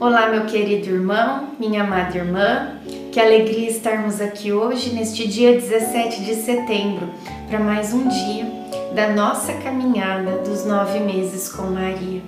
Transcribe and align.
Olá, 0.00 0.28
meu 0.28 0.44
querido 0.46 0.90
irmão, 0.90 1.50
minha 1.56 1.84
amada 1.84 2.18
irmã, 2.18 2.80
que 3.12 3.20
alegria 3.20 3.70
estarmos 3.70 4.20
aqui 4.20 4.52
hoje, 4.52 4.92
neste 4.92 5.28
dia 5.28 5.52
17 5.52 6.24
de 6.24 6.34
setembro, 6.34 7.08
para 7.48 7.60
mais 7.60 7.94
um 7.94 8.08
dia 8.08 8.44
da 8.92 9.10
nossa 9.10 9.52
caminhada 9.52 10.38
dos 10.38 10.66
nove 10.66 10.98
meses 10.98 11.48
com 11.48 11.62
Maria. 11.70 12.20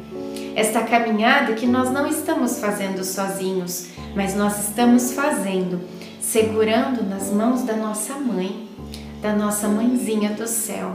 Esta 0.54 0.82
caminhada 0.82 1.54
que 1.54 1.66
nós 1.66 1.90
não 1.90 2.06
estamos 2.06 2.60
fazendo 2.60 3.02
sozinhos, 3.02 3.88
mas 4.14 4.36
nós 4.36 4.68
estamos 4.68 5.12
fazendo 5.12 5.80
segurando 6.20 7.02
nas 7.02 7.32
mãos 7.32 7.62
da 7.62 7.74
nossa 7.74 8.14
mãe, 8.14 8.68
da 9.20 9.32
nossa 9.32 9.66
mãezinha 9.66 10.30
do 10.30 10.46
céu. 10.46 10.92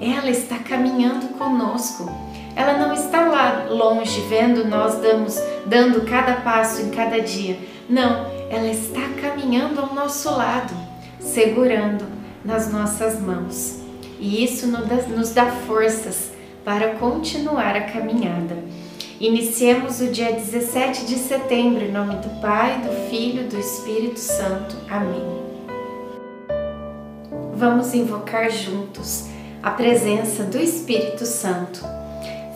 Ela 0.00 0.30
está 0.30 0.58
caminhando 0.58 1.28
conosco 1.36 2.10
ela 2.58 2.76
não 2.76 2.92
está 2.92 3.24
lá 3.24 3.68
longe 3.70 4.20
vendo 4.22 4.64
nós 4.64 4.96
damos, 4.96 5.40
dando 5.64 6.04
cada 6.04 6.40
passo 6.40 6.82
em 6.82 6.90
cada 6.90 7.20
dia. 7.20 7.56
Não, 7.88 8.26
ela 8.50 8.66
está 8.66 9.00
caminhando 9.22 9.80
ao 9.80 9.94
nosso 9.94 10.28
lado, 10.28 10.74
segurando 11.20 12.04
nas 12.44 12.72
nossas 12.72 13.20
mãos. 13.20 13.78
E 14.18 14.42
isso 14.42 14.66
nos 14.66 15.30
dá 15.30 15.46
forças 15.46 16.32
para 16.64 16.96
continuar 16.96 17.76
a 17.76 17.82
caminhada. 17.82 18.56
Iniciemos 19.20 20.00
o 20.00 20.08
dia 20.08 20.32
17 20.32 21.06
de 21.06 21.14
setembro 21.14 21.84
em 21.84 21.92
nome 21.92 22.16
do 22.16 22.40
Pai, 22.40 22.80
do 22.80 23.08
Filho 23.08 23.42
e 23.42 23.46
do 23.46 23.56
Espírito 23.56 24.18
Santo. 24.18 24.74
Amém. 24.90 25.22
Vamos 27.54 27.94
invocar 27.94 28.50
juntos 28.50 29.26
a 29.62 29.70
presença 29.70 30.42
do 30.42 30.58
Espírito 30.58 31.24
Santo. 31.24 31.98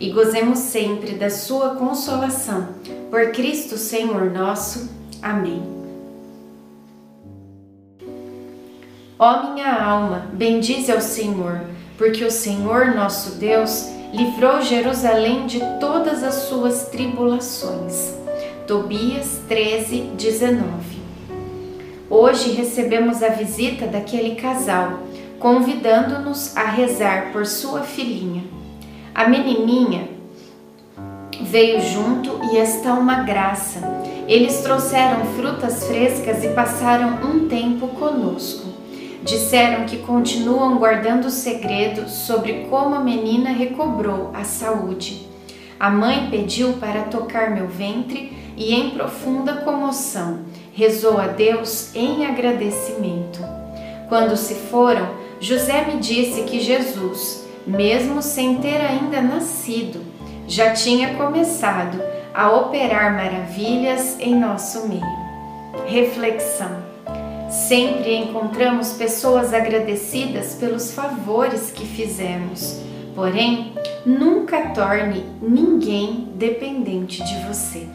e 0.00 0.10
gozemos 0.10 0.58
sempre 0.58 1.12
da 1.12 1.30
sua 1.30 1.76
consolação. 1.76 2.68
Por 3.10 3.32
Cristo 3.32 3.76
Senhor 3.76 4.30
nosso. 4.30 4.90
Amém. 5.22 5.62
Ó 9.18 9.54
minha 9.54 9.82
alma, 9.82 10.26
bendize 10.32 10.92
ao 10.92 11.00
Senhor, 11.00 11.62
porque 11.96 12.22
o 12.22 12.30
Senhor 12.30 12.94
nosso 12.94 13.36
Deus 13.36 13.86
livrou 14.12 14.60
Jerusalém 14.60 15.46
de 15.46 15.60
todas 15.80 16.22
as 16.22 16.34
suas 16.34 16.88
tribulações. 16.88 18.14
Tobias 18.66 19.40
13, 19.48 20.10
19. 20.16 20.96
Hoje 22.10 22.50
recebemos 22.50 23.22
a 23.22 23.28
visita 23.28 23.86
daquele 23.86 24.34
casal, 24.34 25.00
convidando-nos 25.38 26.56
a 26.56 26.64
rezar 26.64 27.32
por 27.32 27.46
sua 27.46 27.82
filhinha. 27.82 28.55
A 29.16 29.26
menininha 29.26 30.10
veio 31.40 31.80
junto 31.80 32.38
e 32.52 32.58
está 32.58 32.92
uma 32.92 33.22
graça. 33.22 33.80
Eles 34.28 34.58
trouxeram 34.58 35.24
frutas 35.34 35.86
frescas 35.86 36.44
e 36.44 36.48
passaram 36.48 37.20
um 37.24 37.48
tempo 37.48 37.88
conosco. 37.88 38.68
Disseram 39.22 39.86
que 39.86 39.96
continuam 40.00 40.76
guardando 40.76 41.28
o 41.28 41.30
segredo 41.30 42.10
sobre 42.10 42.66
como 42.68 42.94
a 42.94 43.00
menina 43.00 43.52
recobrou 43.52 44.32
a 44.34 44.44
saúde. 44.44 45.26
A 45.80 45.88
mãe 45.88 46.28
pediu 46.30 46.74
para 46.74 47.04
tocar 47.04 47.52
meu 47.52 47.68
ventre 47.68 48.36
e, 48.54 48.74
em 48.74 48.90
profunda 48.90 49.54
comoção, 49.54 50.40
rezou 50.74 51.16
a 51.16 51.26
Deus 51.26 51.90
em 51.94 52.26
agradecimento. 52.26 53.40
Quando 54.10 54.36
se 54.36 54.56
foram, 54.56 55.08
José 55.40 55.86
me 55.86 56.00
disse 56.00 56.42
que 56.42 56.60
Jesus, 56.60 57.45
mesmo 57.66 58.22
sem 58.22 58.58
ter 58.58 58.80
ainda 58.80 59.20
nascido, 59.20 60.00
já 60.46 60.72
tinha 60.72 61.14
começado 61.14 62.00
a 62.32 62.50
operar 62.52 63.16
maravilhas 63.16 64.16
em 64.20 64.38
nosso 64.38 64.86
meio. 64.86 65.02
Reflexão: 65.86 66.70
sempre 67.50 68.14
encontramos 68.14 68.92
pessoas 68.92 69.52
agradecidas 69.52 70.54
pelos 70.54 70.92
favores 70.92 71.70
que 71.70 71.84
fizemos, 71.84 72.80
porém, 73.14 73.74
nunca 74.04 74.70
torne 74.70 75.24
ninguém 75.42 76.28
dependente 76.34 77.24
de 77.24 77.46
você. 77.46 77.88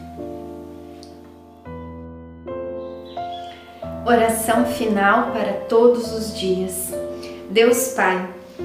Oração 4.04 4.66
final 4.66 5.30
para 5.30 5.52
todos 5.68 6.12
os 6.12 6.36
dias. 6.36 6.92
Deus 7.48 7.88
Pai, 7.88 8.28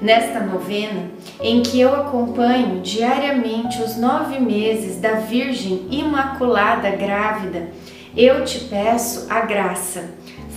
Nesta 0.00 0.40
novena, 0.40 1.10
em 1.42 1.62
que 1.62 1.78
eu 1.78 1.94
acompanho 1.94 2.80
diariamente 2.80 3.82
os 3.82 3.98
nove 3.98 4.40
meses 4.40 4.98
da 4.98 5.16
Virgem 5.16 5.86
Imaculada 5.90 6.90
Grávida, 6.90 7.68
eu 8.16 8.42
te 8.42 8.60
peço 8.60 9.26
a 9.28 9.40
graça, 9.42 10.08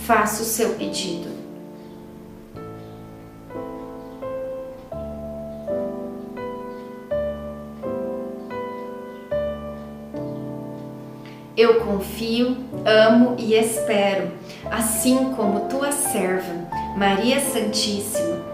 faça 0.06 0.42
o 0.42 0.46
seu 0.46 0.70
pedido. 0.76 1.28
Eu 11.54 11.80
confio, 11.80 12.56
amo 12.84 13.36
e 13.38 13.54
espero, 13.54 14.32
assim 14.70 15.34
como 15.34 15.68
tua 15.68 15.92
serva, 15.92 16.52
Maria 16.96 17.38
Santíssima, 17.38 18.53